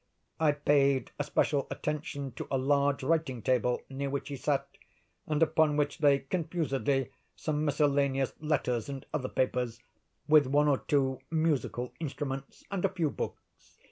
[0.39, 4.67] "I paid especial attention to a large writing table near which he sat,
[5.27, 9.79] and upon which lay confusedly, some miscellaneous letters and other papers,
[10.27, 13.43] with one or two musical instruments and a few books.